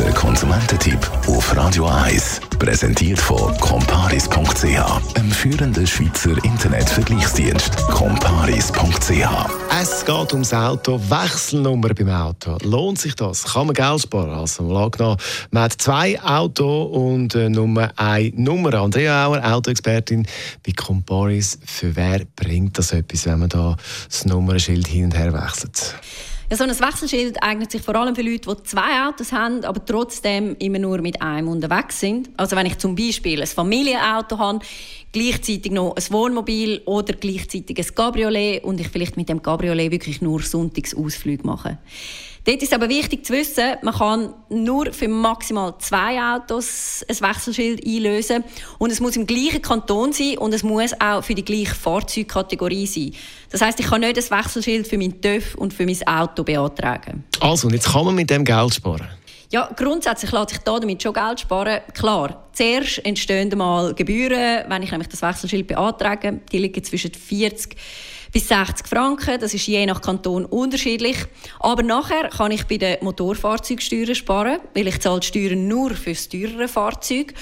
[0.00, 2.40] Der Konsumententipp auf Radio 1.
[2.58, 7.76] Präsentiert von comparis.ch, einem führenden Schweizer Internetvergleichsdienst.
[7.88, 9.28] comparis.ch.
[9.78, 12.56] Es geht ums Auto, Wechselnummer beim Auto.
[12.62, 13.44] Lohnt sich das?
[13.44, 14.30] Kann man Geld sparen?
[14.30, 18.72] Also, man hat zwei Autos und äh, nur eine Nummer.
[18.72, 20.26] Andrea Auer, Autoexpertin
[20.64, 21.58] bei Comparis.
[21.66, 23.76] Für wer bringt das etwas, wenn man da
[24.08, 25.94] das Nummernschild hin und her wechselt?
[26.50, 29.84] Ja, so ein Wechselschild eignet sich vor allem für Leute, die zwei Autos haben, aber
[29.84, 32.28] trotzdem immer nur mit einem unterwegs sind.
[32.36, 34.58] Also wenn ich zum Beispiel ein Familienauto habe,
[35.12, 40.22] gleichzeitig noch ein Wohnmobil oder gleichzeitig ein Cabriolet und ich vielleicht mit dem Cabriolet wirklich
[40.22, 41.78] nur Sonntagsausflüge mache.
[42.50, 47.86] Dort ist aber wichtig zu wissen, man kann nur für maximal zwei Autos ein Wechselschild
[47.86, 48.42] einlösen
[48.78, 52.88] und es muss im gleichen Kanton sein und es muss auch für die gleiche Fahrzeugkategorie
[52.88, 53.12] sein.
[53.50, 57.22] Das heißt, ich kann nicht ein Wechselschild für mein TÜV und für mein Auto beantragen.
[57.38, 59.06] Also, und jetzt kann man mit dem Geld sparen?
[59.52, 61.80] Ja, grundsätzlich lässt sich da damit schon Geld sparen.
[61.92, 66.38] Klar, zuerst entstehen mal Gebühren, wenn ich nämlich das Wechselschild beantrage.
[66.52, 67.74] Die liegen zwischen 40
[68.30, 69.40] bis 60 Franken.
[69.40, 71.16] Das ist je nach Kanton unterschiedlich.
[71.58, 76.10] Aber nachher kann ich bei den Motorfahrzeugsteuern sparen, weil ich zahle die Steuern nur für
[76.12, 77.34] das teurere Fahrzeug.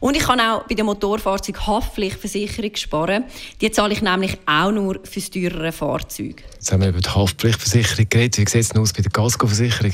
[0.00, 3.22] Und ich kann auch bei der Motorfahrzeug Haftpflichtversicherung sparen.
[3.60, 6.42] Die zahle ich nämlich auch nur für das teurere Fahrzeug.
[6.54, 8.38] Jetzt haben wir über die Haftpflichtversicherung geredet.
[8.38, 9.92] Wie sieht es aus bei der Gasco-Versicherung?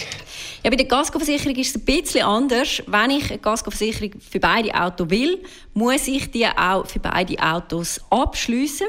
[0.64, 2.82] Ja, bei der Gasco-Versicherung ist es ein bisschen anders.
[2.86, 5.38] Wenn ich eine Gasco-Versicherung für beide Autos will,
[5.72, 8.88] muss ich die auch für beide Autos abschließen.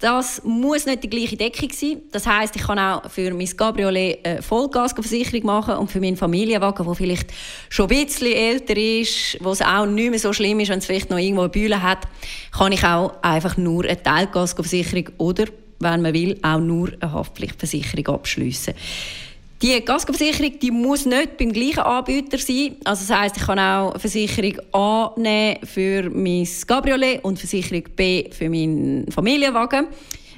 [0.00, 2.00] Das muss nicht die gleiche Deckung sein.
[2.10, 6.86] Das heißt, ich kann auch für mein Cabriolet eine Vollgasversicherung machen und für meinen Familienwagen,
[6.86, 7.30] der vielleicht
[7.68, 10.86] schon ein bisschen älter ist, wo es auch nicht mehr so schlimm ist, wenn es
[10.86, 12.08] vielleicht noch irgendwo eine Bühne hat,
[12.50, 15.44] kann ich auch einfach nur eine Teilgasversicherung oder,
[15.80, 18.72] wenn man will, auch nur eine Haftpflichtversicherung abschließen.
[19.62, 22.76] Die Kaskoversicherung die muss nicht beim gleichen Anbieter sein.
[22.84, 28.30] Also das heißt, ich kann auch Versicherung A nehmen für mein Cabriolet und Versicherung B
[28.30, 29.88] für meinen Familienwagen.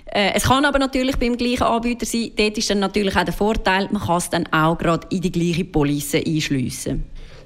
[0.06, 2.32] Äh, es kann aber natürlich beim gleichen Anbieter sein.
[2.36, 5.30] Dort ist dann natürlich auch der Vorteil, man kann es dann auch gerade in die
[5.30, 7.04] gleiche Police einschliessen.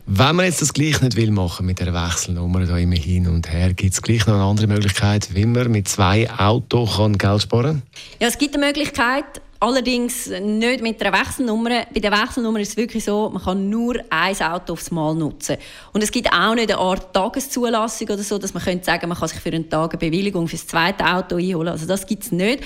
[0.08, 3.53] Wenn man jetzt das gleich nicht will machen mit der Wechselnummer da immer hin und
[3.53, 7.64] her, gibt es gleich noch eine andere Möglichkeit, wie man mit zwei Autos Geld sparen
[7.64, 7.82] kann?
[8.20, 9.25] Ja, es gibt eine Möglichkeit.
[9.59, 11.87] Allerdings nicht mit einer Wechselnummer.
[11.93, 15.56] Bei der Wechselnummer ist es wirklich so, man kann nur ein Auto aufs Mal nutzen.
[15.93, 19.17] Und es gibt auch nicht eine Art Tageszulassung oder so, dass man könnte sagen, man
[19.17, 21.69] kann sich für einen Tag eine Bewilligung für das zweite Auto einholen.
[21.69, 22.62] Also das gibt es nicht.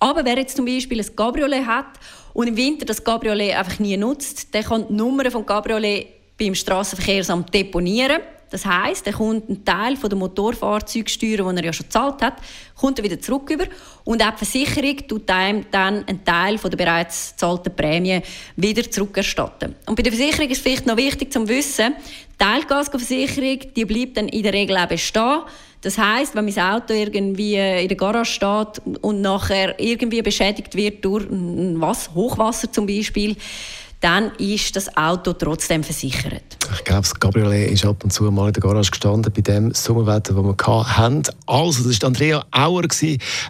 [0.00, 1.86] Aber wer jetzt zum Beispiel ein Cabriolet hat
[2.32, 6.06] und im Winter das Cabriolet einfach nie nutzt, der kann die Nummer vom Cabriolet
[6.38, 8.20] beim Straßenverkehrsamt deponieren.
[8.52, 12.34] Das heißt, er kommt einen Teil von der Motorfahrzeugsteuer, den er ja schon gezahlt hat,
[12.76, 13.64] kommt er wieder zurück über
[14.04, 18.20] und auch die Versicherung tut einem dann einen Teil von der bereits gezahlten Prämie
[18.56, 19.74] wieder zurückerstatten.
[19.86, 21.94] Und bei der Versicherung ist vielleicht noch wichtig zu wissen,
[22.34, 25.40] die Teilgasversicherung, die bleibt dann in der Regel auch bestehen.
[25.80, 31.02] Das heißt, wenn mein Auto irgendwie in der Garage steht und nachher irgendwie beschädigt wird
[31.04, 33.34] durch was, Hochwasser zum Beispiel,
[34.02, 36.42] dann ist das Auto trotzdem versichert.
[36.74, 39.72] Ich glaube, das Cabriolet ist ab und zu mal in der Garage gestanden, bei dem
[39.72, 41.22] Sommerwetter, das wir hatten.
[41.46, 42.82] Also, das war Andrea Auer,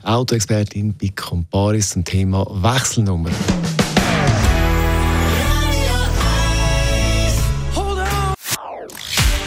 [0.05, 3.31] Autoexpertin bei Comparis zum Thema Wechselnummer.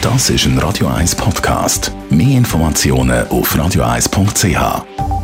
[0.02, 1.92] Das ist ein Radio 1 Podcast.
[2.10, 5.15] Mehr Informationen auf radio1.ch.